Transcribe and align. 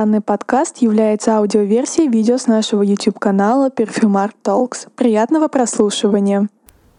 Данный 0.00 0.22
подкаст 0.22 0.78
является 0.78 1.36
аудиоверсией 1.36 2.08
видео 2.08 2.38
с 2.38 2.46
нашего 2.46 2.80
YouTube-канала 2.80 3.68
Perfumart 3.68 4.32
Talks. 4.42 4.88
Приятного 4.96 5.48
прослушивания! 5.48 6.48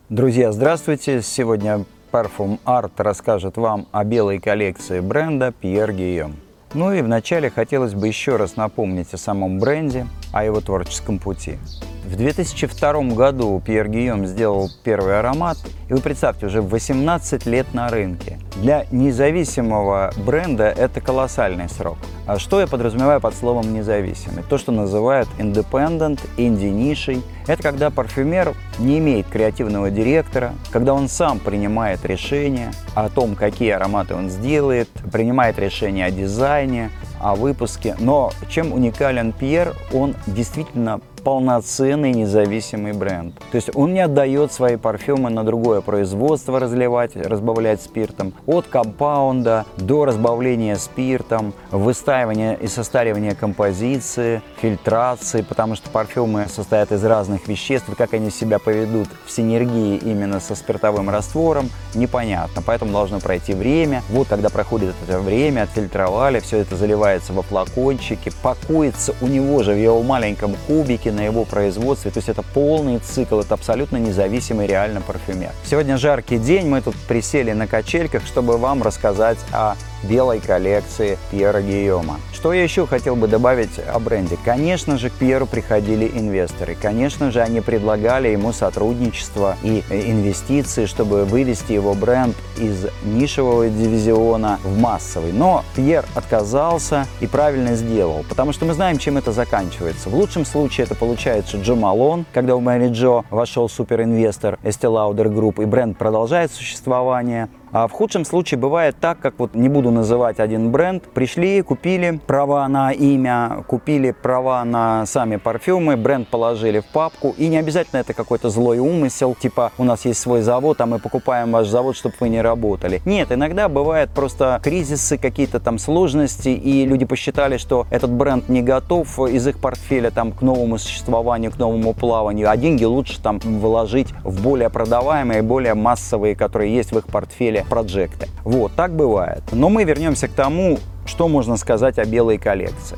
Друзья, 0.10 0.52
здравствуйте! 0.52 1.24
Сегодня 1.24 1.84
Parfum 2.12 2.60
Art 2.64 2.92
расскажет 2.98 3.58
вам 3.58 3.88
о 3.92 4.04
белой 4.04 4.40
коллекции 4.40 5.00
бренда 5.00 5.52
Pierre 5.64 5.90
Guillaume. 5.90 6.36
Ну 6.76 6.94
и 6.94 7.02
вначале 7.02 7.50
хотелось 7.50 7.96
бы 7.96 8.08
еще 8.08 8.36
раз 8.36 8.56
напомнить 8.56 9.12
о 9.16 9.18
самом 9.18 9.58
бренде, 9.58 10.06
о 10.32 10.44
его 10.46 10.62
творческом 10.62 11.18
пути. 11.18 11.58
В 12.06 12.16
2002 12.16 13.16
году 13.16 13.60
Пьер 13.66 13.88
Гийом 13.88 14.28
сделал 14.28 14.70
первый 14.84 15.18
аромат, 15.18 15.58
и 15.92 15.94
вы 15.94 16.00
представьте, 16.00 16.46
уже 16.46 16.62
18 16.62 17.46
лет 17.48 17.74
на 17.74 17.90
рынке. 17.90 18.40
Для 18.56 18.86
независимого 18.92 20.14
бренда 20.26 20.70
это 20.70 21.02
колоссальный 21.02 21.68
срок. 21.68 21.98
А 22.26 22.40
что 22.40 22.62
я 22.62 22.68
подразумеваю 22.68 23.20
под 23.20 23.36
словом 23.36 23.74
независимый? 23.74 24.42
То, 24.44 24.58
что 24.58 24.72
называют 24.72 25.28
independent, 25.38 26.22
инди-нишей. 26.38 27.22
Это 27.46 27.62
когда 27.62 27.90
парфюмер 27.90 28.54
не 28.80 29.00
имеет 29.00 29.28
креативного 29.28 29.92
директора, 29.92 30.54
когда 30.72 30.94
он 30.94 31.10
сам 31.10 31.40
принимает 31.40 32.06
решения 32.06 32.72
о 32.96 33.10
том, 33.10 33.36
какие 33.36 33.72
ароматы 33.72 34.16
он 34.16 34.30
сделает, 34.30 34.88
принимает 35.12 35.60
решения 35.60 36.06
о 36.06 36.12
дизайне, 36.12 36.90
о 37.20 37.36
выпуске. 37.36 37.98
Но 38.00 38.32
чем 38.50 38.72
уникален 38.72 39.34
Пьер, 39.34 39.76
он 39.92 40.16
действительно 40.26 41.02
полноценный 41.24 42.12
независимый 42.12 42.94
бренд. 42.94 43.36
То 43.52 43.56
есть 43.56 43.70
он 43.76 43.94
не 43.94 44.00
отдает 44.00 44.52
свои 44.52 44.76
парфюмы 44.76 45.30
на 45.30 45.44
другое 45.44 45.82
производство 45.82 46.60
разливать, 46.60 47.16
разбавлять 47.16 47.82
спиртом. 47.82 48.34
От 48.46 48.68
компаунда 48.68 49.66
до 49.78 50.06
разбавления 50.06 50.76
спиртом, 50.76 51.54
выстаивания 51.72 52.54
и 52.54 52.68
состаривания 52.68 53.36
композиции, 53.36 54.42
фильтрации, 54.62 55.42
потому 55.42 55.76
что 55.76 55.90
парфюмы 55.90 56.48
состоят 56.48 56.92
из 56.92 57.04
разных 57.04 57.48
веществ, 57.48 57.90
как 57.98 58.14
они 58.14 58.30
себя 58.30 58.60
поведут 58.60 59.08
в 59.26 59.32
синергии 59.32 59.98
именно 59.98 60.40
со 60.40 60.56
спиртовым 60.56 61.10
раствором, 61.10 61.70
непонятно. 61.94 62.62
Поэтому 62.66 62.92
должно 62.92 63.20
пройти 63.20 63.54
время. 63.54 64.04
Вот 64.10 64.28
когда 64.28 64.50
проходит 64.50 64.96
это 65.08 65.20
время, 65.20 65.64
отфильтровали, 65.64 66.40
все 66.40 66.58
это 66.58 66.76
заливается 66.76 67.34
во 67.34 67.42
флакончики, 67.42 68.32
пакуется 68.42 69.14
у 69.22 69.28
него 69.28 69.64
же 69.64 69.74
в 69.74 69.78
его 69.78 70.02
маленьком 70.02 70.56
кубике 70.68 71.11
на 71.12 71.22
его 71.22 71.46
производстве. 71.46 72.12
То 72.12 72.20
есть 72.20 72.30
это 72.30 72.42
полный 72.42 73.00
цикл, 73.00 73.40
это 73.40 73.54
абсолютно 73.54 73.98
независимый 73.98 74.68
реально 74.68 75.02
парфюмер. 75.02 75.52
Сегодня 75.64 75.98
жаркий 75.98 76.38
день, 76.38 76.68
мы 76.68 76.82
тут 76.82 76.96
присели 77.08 77.52
на 77.52 77.68
качельках, 77.68 78.26
чтобы 78.26 78.58
вам 78.58 78.82
рассказать 78.82 79.38
о 79.52 79.76
белой 80.04 80.40
коллекции 80.40 81.18
Пьера 81.32 81.62
Гийома. 81.62 82.20
Что 82.34 82.54
я 82.54 82.64
еще 82.64 82.88
хотел 82.88 83.16
бы 83.16 83.28
добавить 83.28 83.80
о 83.80 84.00
бренде? 84.00 84.38
Конечно 84.44 84.98
же, 84.98 85.10
к 85.10 85.14
Пьеру 85.14 85.46
приходили 85.46 86.10
инвесторы. 86.14 86.76
Конечно 86.80 87.32
же, 87.32 87.42
они 87.42 87.62
предлагали 87.62 88.30
ему 88.30 88.52
сотрудничество 88.52 89.58
и 89.64 89.84
инвестиции, 89.90 90.86
чтобы 90.86 91.26
вывести 91.26 91.74
его 91.74 91.94
бренд 91.94 92.36
из 92.58 92.88
нишевого 93.04 93.70
дивизиона 93.70 94.60
в 94.64 94.78
массовый. 94.78 95.34
Но 95.34 95.64
Пьер 95.76 96.06
отказался 96.16 97.06
и 97.20 97.28
правильно 97.28 97.76
сделал, 97.76 98.26
потому 98.28 98.54
что 98.54 98.66
мы 98.66 98.74
знаем, 98.74 98.98
чем 98.98 99.18
это 99.18 99.32
заканчивается. 99.32 100.10
В 100.10 100.16
лучшем 100.16 100.46
случае 100.46 100.86
это 100.86 100.96
получается 100.96 101.58
Джо 101.58 101.76
Малон, 101.76 102.26
когда 102.34 102.56
в 102.56 102.62
Мэри 102.62 102.90
Джо 102.90 103.24
вошел 103.30 103.70
суперинвестор 103.70 104.58
Estee 104.64 104.90
Lauder 104.92 105.32
Group, 105.32 105.62
и 105.62 105.66
бренд 105.66 105.98
продолжает 105.98 106.52
существование. 106.52 107.50
А 107.74 107.88
в 107.88 107.92
худшем 107.94 108.26
случае 108.26 108.60
бывает 108.60 108.98
так, 109.00 109.20
как 109.20 109.36
вот 109.38 109.56
не 109.56 109.70
буду 109.70 109.92
называть 109.92 110.40
один 110.42 110.72
бренд, 110.72 111.04
пришли, 111.04 111.62
купили 111.62 112.20
права 112.28 112.68
на 112.68 112.92
имя, 112.92 113.64
купили 113.66 114.12
права 114.12 114.66
на 114.66 115.06
сами 115.06 115.38
парфюмы, 115.38 115.96
бренд 115.96 116.28
положили 116.28 116.80
в 116.80 116.86
папку, 116.86 117.34
и 117.38 117.48
не 117.48 117.58
обязательно 117.58 118.02
это 118.02 118.14
какой-то 118.14 118.50
злой 118.50 118.80
умысел, 118.80 119.36
типа 119.40 119.72
у 119.78 119.86
нас 119.86 120.04
есть 120.04 120.20
свой 120.20 120.42
завод, 120.42 120.82
а 120.82 120.86
мы 120.86 121.00
покупаем 121.00 121.54
ваш 121.54 121.68
завод, 121.68 121.96
чтобы 121.96 122.16
вы 122.20 122.28
не 122.28 122.42
работали. 122.42 123.02
Нет, 123.06 123.32
иногда 123.32 123.70
бывает 123.70 124.10
просто 124.10 124.60
кризисы, 124.62 125.18
какие-то 125.18 125.62
там 125.62 125.80
сложности, 125.80 126.50
и 126.50 126.86
люди 126.86 127.06
посчитали, 127.06 127.56
что 127.56 127.88
этот 127.90 128.12
бренд 128.12 128.50
не 128.50 128.62
готов 128.62 129.18
из 129.18 129.48
их 129.48 129.60
портфеля 129.60 130.12
там 130.12 130.34
к 130.34 130.42
новому 130.42 130.78
существованию, 130.78 131.52
к 131.52 131.58
новому 131.58 131.94
плаванию, 131.94 132.50
а 132.50 132.58
деньги 132.58 132.84
лучше 132.84 133.22
там 133.22 133.40
вложить 133.40 134.10
в 134.26 134.44
более 134.44 134.70
продаваемые, 134.70 135.42
более 135.42 135.74
массовые, 135.74 136.36
которые 136.36 136.76
есть 136.76 136.92
в 136.92 136.98
их 136.98 137.08
портфеле 137.08 137.61
проекты. 137.66 138.28
Вот, 138.44 138.74
так 138.74 138.96
бывает. 138.96 139.44
Но 139.52 139.70
мы 139.70 139.84
вернемся 139.84 140.28
к 140.28 140.32
тому, 140.32 140.80
что 141.06 141.28
можно 141.28 141.58
сказать 141.58 142.00
о 142.00 142.06
белой 142.06 142.38
коллекции. 142.38 142.98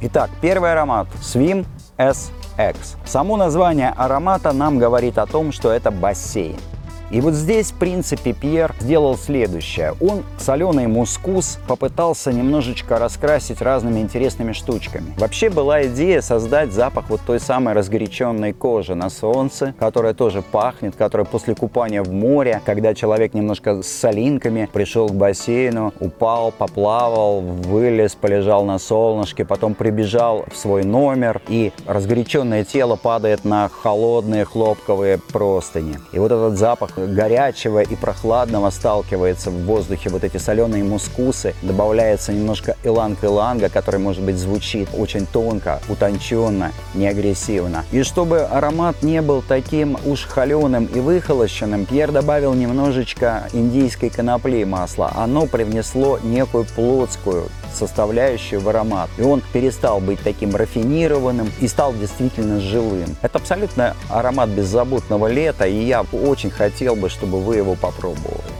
Итак, 0.00 0.30
первый 0.40 0.72
аромат 0.72 1.06
Swim 1.22 1.64
SX. 1.98 2.76
Само 3.06 3.36
название 3.36 3.90
аромата 3.96 4.52
нам 4.52 4.78
говорит 4.78 5.18
о 5.18 5.26
том, 5.26 5.52
что 5.52 5.70
это 5.70 5.90
бассейн. 5.90 6.58
И 7.10 7.20
вот 7.20 7.34
здесь, 7.34 7.70
в 7.70 7.74
принципе, 7.74 8.32
Пьер 8.32 8.74
сделал 8.80 9.16
следующее. 9.16 9.94
Он 10.00 10.22
соленый 10.38 10.86
мускус 10.86 11.58
попытался 11.66 12.32
немножечко 12.32 12.98
раскрасить 12.98 13.60
разными 13.60 14.00
интересными 14.00 14.52
штучками. 14.52 15.14
Вообще 15.16 15.50
была 15.50 15.84
идея 15.86 16.20
создать 16.20 16.72
запах 16.72 17.04
вот 17.08 17.20
той 17.26 17.40
самой 17.40 17.74
разгоряченной 17.74 18.52
кожи 18.52 18.94
на 18.94 19.10
солнце, 19.10 19.74
которая 19.78 20.14
тоже 20.14 20.42
пахнет, 20.42 20.96
которая 20.96 21.26
после 21.26 21.54
купания 21.54 22.02
в 22.02 22.12
море, 22.12 22.60
когда 22.64 22.94
человек 22.94 23.34
немножко 23.34 23.82
с 23.82 23.86
солинками 23.86 24.68
пришел 24.72 25.08
к 25.08 25.14
бассейну, 25.14 25.92
упал, 26.00 26.52
поплавал, 26.52 27.40
вылез, 27.40 28.14
полежал 28.14 28.64
на 28.64 28.78
солнышке, 28.78 29.44
потом 29.44 29.74
прибежал 29.74 30.44
в 30.52 30.56
свой 30.56 30.84
номер, 30.84 31.40
и 31.48 31.72
разгоряченное 31.86 32.64
тело 32.64 32.96
падает 32.96 33.44
на 33.44 33.68
холодные 33.68 34.44
хлопковые 34.44 35.18
простыни. 35.18 35.98
И 36.12 36.18
вот 36.18 36.32
этот 36.32 36.56
запах 36.58 36.93
горячего 36.96 37.80
и 37.80 37.96
прохладного 37.96 38.70
сталкивается 38.70 39.50
в 39.50 39.64
воздухе 39.64 40.10
вот 40.10 40.24
эти 40.24 40.36
соленые 40.36 40.84
мускусы, 40.84 41.54
добавляется 41.62 42.32
немножко 42.32 42.76
иланг-иланга, 42.84 43.68
который, 43.68 44.00
может 44.00 44.22
быть, 44.22 44.36
звучит 44.36 44.88
очень 44.96 45.26
тонко, 45.26 45.80
утонченно, 45.88 46.72
не 46.94 47.06
агрессивно. 47.06 47.84
И 47.92 48.02
чтобы 48.02 48.40
аромат 48.40 49.02
не 49.02 49.22
был 49.22 49.42
таким 49.46 49.96
уж 50.04 50.26
холеным 50.26 50.86
и 50.86 51.00
выхолощенным, 51.00 51.86
Пьер 51.86 52.12
добавил 52.12 52.54
немножечко 52.54 53.48
индийской 53.52 54.10
конопли 54.10 54.64
масла. 54.64 55.12
Оно 55.14 55.46
привнесло 55.46 56.18
некую 56.22 56.64
плотскую 56.64 57.48
составляющую 57.74 58.60
в 58.60 58.68
аромат. 58.68 59.10
И 59.18 59.22
он 59.22 59.42
перестал 59.52 60.00
быть 60.00 60.20
таким 60.22 60.54
рафинированным 60.54 61.50
и 61.60 61.68
стал 61.68 61.92
действительно 61.94 62.60
живым. 62.60 63.16
Это 63.22 63.38
абсолютно 63.38 63.96
аромат 64.08 64.48
беззаботного 64.50 65.26
лета, 65.26 65.66
и 65.66 65.84
я 65.84 66.02
очень 66.12 66.50
хотел 66.50 66.96
бы, 66.96 67.08
чтобы 67.08 67.40
вы 67.40 67.56
его 67.56 67.74
попробовали. 67.74 68.53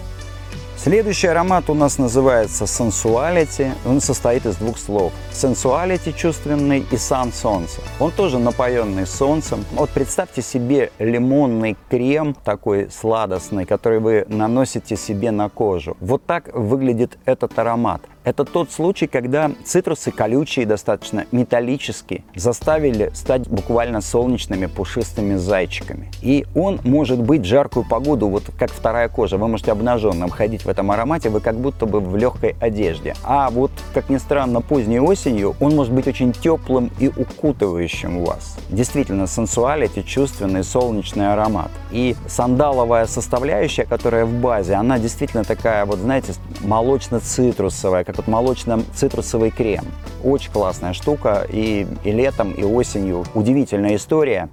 Следующий 0.77 1.29
аромат 1.29 1.71
у 1.71 1.75
нас 1.75 1.99
называется 1.99 2.65
Sensuality. 2.65 3.73
Он 3.87 4.01
состоит 4.01 4.45
из 4.45 4.57
двух 4.57 4.77
слов. 4.77 5.13
Sensuality 5.33 6.13
чувственный 6.13 6.85
и 6.91 6.97
сан 6.97 7.33
солнца. 7.33 7.81
Он 8.01 8.11
тоже 8.11 8.39
напоенный 8.39 9.07
солнцем. 9.07 9.65
Вот 9.73 9.91
представьте 9.91 10.43
себе 10.43 10.91
лимонный 10.99 11.77
крем 11.89 12.35
такой 12.35 12.91
сладостный, 12.91 13.65
который 13.65 14.01
вы 14.01 14.27
наносите 14.29 14.97
себе 14.97 15.31
на 15.31 15.49
кожу. 15.49 15.97
Вот 16.01 16.27
так 16.27 16.53
выглядит 16.53 17.19
этот 17.25 17.59
аромат. 17.59 18.03
Это 18.25 18.45
тот 18.45 18.73
случай, 18.73 19.07
когда 19.07 19.51
цитрусы 19.65 20.11
колючие, 20.11 20.65
достаточно 20.65 21.27
металлические, 21.31 22.25
заставили 22.35 23.11
стать 23.13 23.47
буквально 23.49 24.01
солнечными 24.01 24.65
пушистыми 24.65 25.37
зайчиками. 25.37 26.11
И 26.23 26.47
он 26.55 26.81
может 26.85 27.21
быть 27.21 27.43
в 27.43 27.45
жаркую 27.45 27.87
погоду, 27.87 28.29
вот 28.29 28.45
как 28.59 28.71
вторая 28.71 29.11
кожа. 29.11 29.37
Вы 29.37 29.49
можете 29.49 29.73
обнаженным 29.73 30.31
ходить 30.31 30.64
в 30.65 30.69
этом 30.69 30.91
аромате, 30.91 31.31
вы 31.31 31.41
как 31.41 31.57
будто 31.57 31.87
бы 31.87 32.01
в 32.01 32.17
легкой 32.17 32.57
одежде. 32.61 33.15
А 33.23 33.51
вот, 33.51 33.71
как 33.93 34.09
ни 34.09 34.17
странно, 34.17 34.61
поздней 34.61 35.01
осенью 35.01 35.55
он 35.61 35.75
может 35.75 35.93
быть 35.93 36.07
очень 36.07 36.33
теплым 36.33 36.91
и 36.99 37.09
укутывающим 37.09 38.25
вас. 38.25 38.57
Действительно, 38.69 39.27
сенсуалити, 39.27 40.03
чувственный 40.03 40.65
солнечный 40.65 41.33
аромат. 41.33 41.71
И 41.91 42.17
сандаловая 42.27 43.07
составляющая, 43.07 43.85
которая 43.85 44.25
в 44.25 44.33
базе, 44.33 44.75
она 44.75 44.99
действительно 44.99 45.45
такая, 45.45 45.85
вот 45.85 45.99
знаете, 45.99 46.35
молочно-цитрусовая, 46.61 48.05
как 48.05 48.17
вот 48.17 48.27
молочно-цитрусовый 48.27 49.51
крем. 49.51 49.85
Очень 50.23 50.53
классная 50.53 50.93
штука 50.93 51.47
и, 51.51 51.87
и 52.05 52.13
летом, 52.13 52.53
и 52.53 52.65
осенью. 52.65 53.25
Удивительная 53.35 53.97
история, 53.97 54.49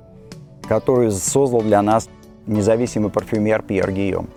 которую 0.67 1.11
создал 1.11 1.61
для 1.61 1.81
нас 1.81 2.09
независимый 2.47 3.09
парфюмер 3.09 3.61
Пьер 3.61 3.91
Гийом. 3.91 4.29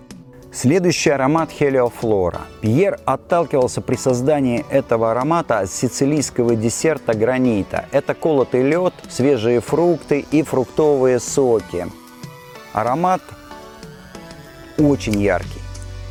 Следующий 0.55 1.09
аромат 1.09 1.51
Хелиофлора. 1.51 2.43
Пьер 2.61 2.97
отталкивался 3.03 3.81
при 3.81 3.97
создании 3.97 4.65
этого 4.69 5.11
аромата 5.11 5.59
от 5.59 5.69
сицилийского 5.69 6.55
десерта 6.55 7.13
гранита. 7.13 7.87
Это 7.91 8.13
колотый 8.13 8.63
лед, 8.63 8.93
свежие 9.09 9.59
фрукты 9.59 10.25
и 10.31 10.43
фруктовые 10.43 11.19
соки. 11.19 11.87
Аромат 12.71 13.21
очень 14.77 15.21
яркий. 15.21 15.59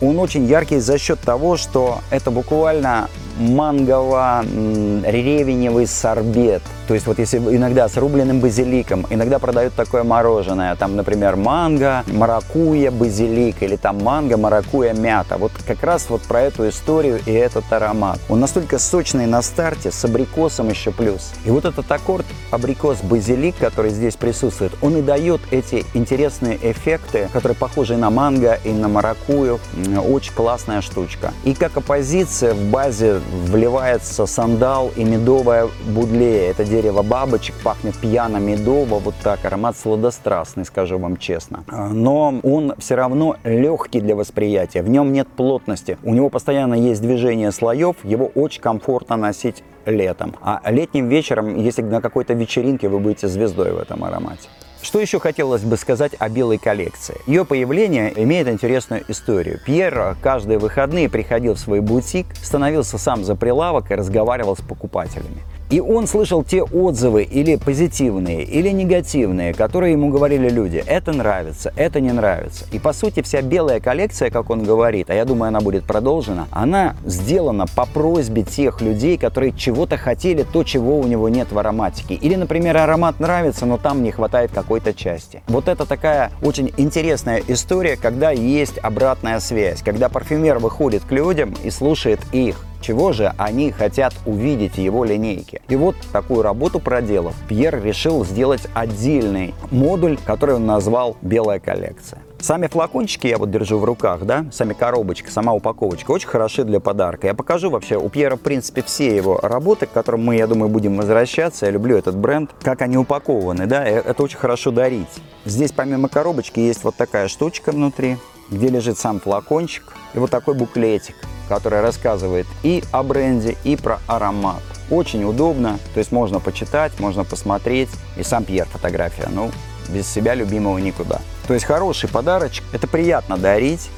Он 0.03 0.19
очень 0.19 0.45
яркий 0.45 0.79
за 0.79 0.99
счет 0.99 1.21
того, 1.21 1.57
что 1.57 2.01
это 2.11 2.31
буквально 2.31 3.09
мангово-ревеневый 3.39 5.87
сорбет. 5.87 6.63
То 6.87 6.95
есть 6.95 7.07
вот 7.07 7.19
если 7.19 7.39
иногда 7.39 7.89
с 7.89 7.97
рубленым 7.97 8.41
базиликом, 8.41 9.07
иногда 9.09 9.39
продают 9.39 9.73
такое 9.75 10.05
мороженое, 10.05 10.77
там, 10.77 10.97
например, 10.97 11.37
манго, 11.37 12.05
маракуя, 12.09 12.91
базилик, 12.91 13.63
или 13.63 13.77
там 13.77 14.03
манго, 14.03 14.37
маракуя, 14.37 14.93
мята. 14.93 15.39
Вот 15.39 15.53
как 15.67 15.83
раз 15.83 16.11
вот 16.11 16.21
про 16.23 16.43
эту 16.43 16.69
историю 16.69 17.21
и 17.25 17.33
этот 17.33 17.73
аромат. 17.73 18.21
Он 18.29 18.41
настолько 18.41 18.79
сочный 18.79 19.25
на 19.27 19.41
старте, 19.41 19.91
с 19.91 20.05
абрикосом 20.05 20.69
еще 20.69 20.91
плюс. 20.91 21.33
И 21.47 21.51
вот 21.51 21.65
этот 21.65 21.91
аккорд 21.91 22.27
абрикос-базилик, 22.51 23.55
который 23.59 23.91
здесь 23.91 24.17
присутствует, 24.17 24.73
он 24.83 24.99
и 24.99 25.03
дает 25.03 25.41
эти 25.51 25.87
интересные 25.95 26.59
эффекты, 26.63 27.31
которые 27.33 27.57
похожи 27.57 27.97
на 27.97 28.11
манго 28.11 28.59
и 28.63 28.73
на 28.73 28.89
маракую. 28.89 29.59
Очень 30.07 30.35
классная 30.35 30.83
штучка. 30.83 31.33
И 31.45 31.55
как 31.55 31.79
оппозиция 31.79 32.53
в 32.53 32.61
базе 32.65 33.23
вливается 33.33 34.27
сандал 34.27 34.91
и 34.97 35.05
медовая 35.05 35.69
будлея. 35.87 36.51
Это 36.51 36.65
дерево 36.65 37.03
бабочек, 37.03 37.55
пахнет 37.63 37.97
пьяно-медово, 37.97 38.99
вот 38.99 39.15
так, 39.23 39.45
аромат 39.45 39.77
сладострастный, 39.77 40.65
скажу 40.65 40.99
вам 40.99 41.17
честно. 41.17 41.65
А, 41.69 41.89
но 41.89 42.41
он 42.43 42.75
все 42.79 42.95
равно 42.95 43.37
легкий 43.45 44.01
для 44.01 44.17
восприятия, 44.17 44.83
в 44.83 44.89
нем 44.89 45.13
нет 45.13 45.29
плотности. 45.29 45.99
У 46.03 46.15
него 46.15 46.29
постоянно 46.29 46.75
есть 46.75 47.03
движение 47.03 47.53
слоев, 47.53 47.97
его 48.05 48.27
очень 48.35 48.61
комфортно 48.61 49.17
носить 49.17 49.63
летом. 49.87 50.35
А 50.41 50.61
летним 50.71 51.09
вечером, 51.09 51.57
если 51.57 51.83
на 51.83 52.01
какой-то 52.01 52.35
вечеринке 52.35 52.89
вы 52.89 52.99
будете 52.99 53.29
звездой 53.29 53.73
в 53.73 53.79
этом 53.79 54.05
аромате. 54.05 54.49
Что 54.85 55.01
еще 55.01 55.19
хотелось 55.19 55.63
бы 55.63 55.79
сказать 55.79 56.13
о 56.19 56.29
белой 56.29 56.59
коллекции? 56.59 57.17
Ее 57.27 57.47
появление 57.47 58.13
имеет 58.23 58.49
интересную 58.49 59.03
историю. 59.09 59.59
Пьер 59.65 60.15
каждые 60.21 60.59
выходные 60.59 61.09
приходил 61.09 61.55
в 61.55 61.59
свой 61.59 61.81
бутик, 61.81 62.27
становился 62.43 62.99
сам 62.99 63.25
за 63.25 63.35
прилавок 63.35 63.91
и 63.91 63.95
разговаривал 63.95 64.59
с 64.59 64.61
покупателями. 64.61 65.43
И 65.75 65.81
он 65.81 66.07
слышал 66.07 66.45
те 66.45 66.63
отзывы, 66.63 67.25
или 67.25 67.57
позитивные, 67.57 68.45
или 68.45 68.69
негативные, 68.69 69.53
которые 69.53 69.91
ему 69.95 70.09
говорили 70.09 70.49
люди. 70.49 70.81
Это 70.87 71.13
нравится, 71.13 71.73
это 71.75 71.99
не 71.99 72.13
нравится. 72.13 72.65
И 72.71 72.79
по 72.79 72.93
сути 72.93 73.23
вся 73.23 73.43
белая 73.43 73.81
коллекция, 73.81 74.31
как 74.31 74.51
он 74.51 74.63
говорит, 74.63 75.11
а 75.11 75.15
я 75.15 75.25
думаю, 75.25 75.49
она 75.49 75.61
будет 75.61 75.83
продолжена, 75.83 76.47
она 76.53 76.95
сделана 77.05 77.67
по 77.67 77.87
просьбе 77.87 78.45
тех 78.45 78.81
людей, 78.83 79.19
которые 79.19 79.53
чего-то 79.53 79.97
хотели, 79.97 80.45
то, 80.45 80.63
чего 80.63 81.01
у 81.01 81.09
него 81.09 81.29
нет 81.29 81.51
в 81.51 81.59
ароматике. 81.59 82.15
Или, 82.15 82.37
например, 82.37 82.77
аромат 82.77 83.19
нравится, 83.19 83.67
но 83.67 83.77
там 83.77 84.05
не 84.05 84.13
хватает 84.13 84.53
какой-то 84.55 84.95
части. 84.95 85.43
Вот 85.49 85.67
это 85.67 85.87
такая 85.87 86.31
очень 86.41 86.73
интересная 86.77 87.43
история, 87.49 87.97
когда 87.97 88.31
есть 88.31 88.79
обратная 88.79 89.41
связь, 89.41 89.83
когда 89.83 90.09
парфюмер 90.09 90.61
выходит 90.61 91.03
к 91.03 91.11
людям 91.11 91.53
и 91.65 91.71
слушает 91.71 92.21
их 92.31 92.65
чего 92.85 93.13
же 93.13 93.33
они 93.39 93.71
хотят 93.71 94.15
увидеть 94.27 94.77
его 94.77 95.05
линейке. 95.05 95.63
И 95.69 95.77
вот 95.77 95.97
такую 96.13 96.43
работу 96.43 96.81
проделав, 96.81 97.35
Пьер 97.49 97.83
решил 97.83 98.25
сделать 98.27 98.67
отдельный 98.75 99.55
модуль, 99.71 100.19
который 100.25 100.57
он 100.57 100.67
назвал 100.67 101.17
«Белая 101.23 101.61
коллекция». 101.61 102.21
Сами 102.41 102.67
флакончики 102.67 103.27
я 103.27 103.39
вот 103.39 103.51
держу 103.51 103.79
в 103.79 103.85
руках, 103.85 104.27
да, 104.27 104.45
сами 104.53 104.75
коробочки, 104.75 105.31
сама 105.31 105.55
упаковочка 105.55 106.11
очень 106.11 106.29
хороши 106.29 106.65
для 106.65 106.79
подарка. 106.79 107.27
Я 107.27 107.33
покажу 107.33 107.71
вообще 107.71 107.97
у 107.97 108.11
Пьера, 108.11 108.37
в 108.37 108.41
принципе, 108.41 108.83
все 108.83 109.17
его 109.17 109.39
работы, 109.39 109.87
к 109.87 109.93
которым 109.93 110.25
мы, 110.25 110.37
я 110.37 110.47
думаю, 110.47 110.69
будем 110.69 110.99
возвращаться. 110.99 111.65
Я 111.65 111.73
люблю 111.73 111.97
этот 111.97 112.17
бренд, 112.17 112.51
как 112.61 112.83
они 112.83 112.99
упакованы, 112.99 113.65
да, 113.67 113.89
э, 113.89 114.03
это 114.05 114.23
очень 114.23 114.37
хорошо 114.37 114.73
дарить. 114.73 115.09
Здесь 115.47 115.73
помимо 115.73 116.11
коробочки 116.11 116.61
есть 116.61 116.85
вот 116.85 116.97
такая 116.97 117.29
штучка 117.29 117.73
внутри, 117.73 118.19
где 118.55 118.69
лежит 118.69 118.99
сам 118.99 119.21
флакончик 119.21 119.93
и 120.15 120.19
вот 120.19 120.31
такой 120.31 120.55
буклетик 120.55 121.17
которая 121.49 121.83
рассказывает 121.83 122.47
и 122.63 122.83
о 122.93 123.03
бренде, 123.03 123.57
и 123.65 123.77
про 123.77 124.01
аромат. 124.07 124.63
Очень 124.91 125.25
удобно, 125.25 125.79
то 125.95 125.99
есть 125.99 126.13
можно 126.13 126.41
почитать, 126.41 126.99
можно 127.01 127.25
посмотреть. 127.25 127.91
И 128.17 128.23
сам 128.23 128.45
Пьер 128.45 128.67
фотография, 128.67 129.29
ну, 129.31 129.51
без 129.89 130.07
себя 130.07 130.35
любимого 130.35 130.79
никуда. 130.79 131.21
То 131.47 131.55
есть 131.55 131.67
хороший 131.67 132.09
подарочек, 132.09 132.65
это 132.73 132.87
приятно 132.87 133.37
дарить, 133.37 133.89